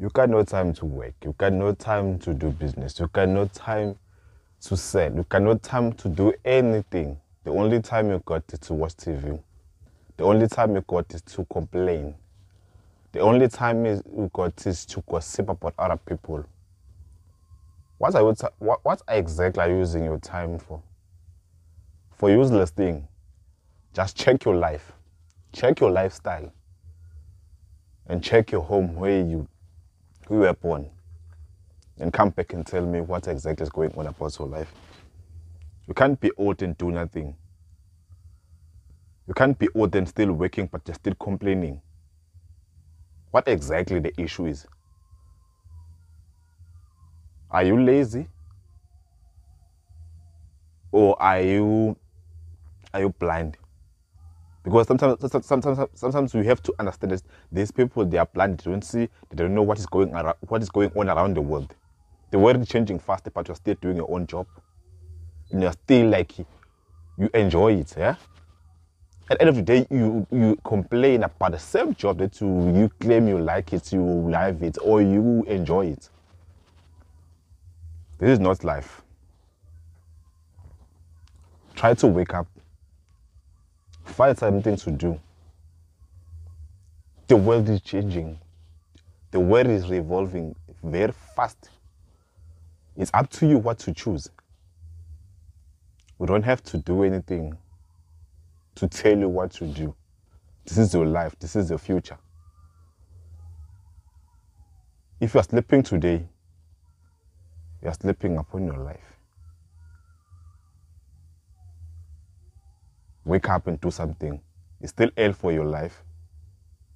You 0.00 0.08
got 0.10 0.30
no 0.30 0.44
time 0.44 0.72
to 0.74 0.84
work. 0.86 1.14
You 1.24 1.34
got 1.38 1.52
no 1.52 1.74
time 1.74 2.18
to 2.20 2.32
do 2.32 2.50
business. 2.50 3.00
You 3.00 3.08
got 3.12 3.28
no 3.28 3.46
time 3.46 3.96
to 4.62 4.76
sell. 4.76 5.12
You 5.12 5.24
got 5.28 5.42
no 5.42 5.56
time 5.56 5.92
to 5.94 6.08
do 6.08 6.32
anything. 6.44 7.18
The 7.44 7.50
only 7.50 7.80
time 7.80 8.10
you 8.10 8.22
got 8.24 8.44
is 8.52 8.60
to 8.60 8.74
watch 8.74 8.94
TV. 8.96 9.40
The 10.16 10.24
only 10.24 10.46
time 10.48 10.74
you 10.74 10.82
got 10.82 11.12
is 11.14 11.22
to 11.22 11.44
complain. 11.46 12.14
The 13.12 13.20
only 13.20 13.48
time 13.48 13.84
you 13.86 14.30
got 14.32 14.66
is 14.66 14.84
to 14.86 15.02
gossip 15.08 15.48
about 15.48 15.74
other 15.78 15.96
people. 15.96 16.44
What 17.96 18.14
are 18.14 18.22
you, 18.22 18.36
what, 18.58 18.84
what 18.84 19.02
exactly 19.08 19.62
are 19.62 19.68
you 19.68 19.78
using 19.78 20.04
your 20.04 20.18
time 20.18 20.58
for? 20.58 20.80
For 22.12 22.30
useless 22.30 22.70
thing. 22.70 23.08
Just 23.94 24.16
check 24.16 24.44
your 24.44 24.54
life. 24.54 24.92
Check 25.52 25.80
your 25.80 25.90
lifestyle. 25.90 26.52
And 28.06 28.22
check 28.22 28.52
your 28.52 28.62
home 28.62 28.94
where 28.94 29.20
you, 29.20 29.48
you 30.30 30.36
were 30.38 30.52
born. 30.54 30.90
And 32.00 32.12
come 32.12 32.30
back 32.30 32.52
and 32.52 32.66
tell 32.66 32.86
me 32.86 33.00
what 33.00 33.26
exactly 33.26 33.64
is 33.64 33.70
going 33.70 33.92
on 33.96 34.06
about 34.06 34.38
your 34.38 34.48
life. 34.48 34.72
You 35.86 35.94
can't 35.94 36.20
be 36.20 36.30
old 36.36 36.62
and 36.62 36.76
do 36.78 36.90
nothing. 36.90 37.34
You 39.26 39.34
can't 39.34 39.58
be 39.58 39.68
old 39.74 39.94
and 39.96 40.08
still 40.08 40.32
working 40.32 40.68
but 40.70 40.82
you're 40.86 40.94
still 40.94 41.14
complaining. 41.14 41.80
What 43.30 43.48
exactly 43.48 43.98
the 43.98 44.18
issue 44.20 44.46
is? 44.46 44.66
Are 47.50 47.64
you 47.64 47.82
lazy? 47.82 48.28
Or 50.92 51.20
are 51.20 51.40
you 51.40 51.96
are 52.94 53.00
you 53.00 53.10
blind? 53.10 53.56
Because 54.68 54.86
sometimes 54.86 55.46
sometimes 55.46 55.78
sometimes 55.94 56.34
we 56.34 56.44
have 56.46 56.62
to 56.62 56.74
understand 56.78 57.12
this. 57.12 57.22
These 57.50 57.70
people 57.70 58.04
they 58.04 58.18
are 58.18 58.26
blind, 58.26 58.58
they 58.58 58.70
don't 58.70 58.84
see, 58.84 59.08
they 59.30 59.36
don't 59.36 59.54
know 59.54 59.62
what 59.62 59.78
is 59.78 59.86
going 59.86 60.12
around, 60.12 60.36
what 60.48 60.62
is 60.62 60.68
going 60.68 60.92
on 60.96 61.08
around 61.08 61.34
the 61.34 61.40
world. 61.40 61.74
The 62.30 62.38
world 62.38 62.60
is 62.60 62.68
changing 62.68 62.98
fast, 62.98 63.28
but 63.32 63.48
you're 63.48 63.56
still 63.56 63.76
doing 63.80 63.96
your 63.96 64.10
own 64.10 64.26
job. 64.26 64.46
And 65.50 65.62
you're 65.62 65.72
still 65.72 66.08
like 66.08 66.38
you 66.38 67.30
enjoy 67.32 67.74
it, 67.76 67.94
yeah? 67.96 68.16
at 69.30 69.38
the 69.38 69.42
end 69.42 69.48
of 69.50 69.56
the 69.56 69.62
day, 69.62 69.86
you 69.90 70.26
you 70.30 70.56
complain 70.64 71.22
about 71.22 71.52
the 71.52 71.58
same 71.58 71.94
job 71.94 72.18
that 72.18 72.40
you 72.40 72.48
you 72.74 72.88
claim 73.00 73.28
you 73.28 73.38
like 73.38 73.72
it, 73.72 73.92
you 73.92 74.02
love 74.02 74.62
it, 74.62 74.78
or 74.82 75.02
you 75.02 75.44
enjoy 75.46 75.86
it. 75.86 76.08
This 78.18 78.30
is 78.30 78.40
not 78.40 78.64
life. 78.64 79.02
Try 81.74 81.94
to 81.94 82.06
wake 82.06 82.34
up. 82.34 82.48
Find 84.08 84.36
something 84.36 84.76
to 84.76 84.90
do. 84.90 85.20
The 87.28 87.36
world 87.36 87.68
is 87.68 87.80
changing. 87.82 88.38
The 89.30 89.38
world 89.38 89.68
is 89.68 89.88
revolving 89.88 90.56
very 90.82 91.12
fast. 91.36 91.70
It's 92.96 93.10
up 93.14 93.30
to 93.30 93.46
you 93.46 93.58
what 93.58 93.78
to 93.80 93.92
choose. 93.92 94.28
We 96.18 96.26
don't 96.26 96.42
have 96.42 96.64
to 96.64 96.78
do 96.78 97.04
anything 97.04 97.56
to 98.74 98.88
tell 98.88 99.16
you 99.16 99.28
what 99.28 99.52
to 99.52 99.66
do. 99.66 99.94
This 100.64 100.78
is 100.78 100.94
your 100.94 101.06
life, 101.06 101.36
this 101.38 101.54
is 101.54 101.70
your 101.70 101.78
future. 101.78 102.18
If 105.20 105.34
you 105.34 105.40
are 105.40 105.44
sleeping 105.44 105.82
today, 105.82 106.26
you 107.82 107.88
are 107.88 107.94
sleeping 107.94 108.36
upon 108.36 108.66
your 108.66 108.78
life. 108.78 109.17
Wake 113.28 113.50
up 113.50 113.66
and 113.66 113.78
do 113.78 113.90
something. 113.90 114.40
It's 114.80 114.90
still 114.92 115.10
hell 115.14 115.34
for 115.34 115.52
your 115.52 115.66
life. 115.66 116.02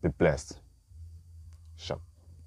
Be 0.02 0.08
blessed. 0.08 0.58
Sharp. 1.76 2.00